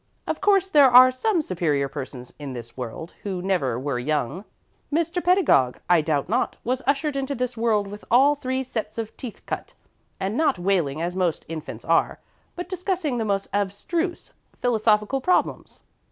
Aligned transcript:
Of 0.25 0.41
course 0.41 0.67
there 0.67 0.89
are 0.89 1.11
some 1.11 1.43
superior 1.43 1.87
persons 1.87 2.33
in 2.39 2.53
this 2.53 2.75
world 2.75 3.13
who 3.21 3.39
never 3.39 3.77
were 3.79 3.99
young. 3.99 4.45
Mr. 4.91 5.23
Pedagog, 5.23 5.77
I 5.87 6.01
doubt 6.01 6.27
not, 6.27 6.57
was 6.63 6.81
ushered 6.87 7.15
into 7.15 7.35
this 7.35 7.55
world 7.55 7.85
with 7.87 8.03
all 8.09 8.33
three 8.33 8.63
sets 8.63 8.97
of 8.97 9.15
teeth 9.15 9.43
cut, 9.45 9.75
and 10.19 10.35
not 10.35 10.57
wailing 10.57 11.03
as 11.03 11.15
most 11.15 11.45
infants 11.47 11.85
are, 11.85 12.19
but 12.55 12.67
discussing 12.67 13.17
the 13.19 13.25
most 13.25 13.47
abstruse 13.53 14.33
philosophical 14.59 15.21
problems. 15.21 15.83